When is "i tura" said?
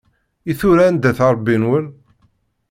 0.51-0.83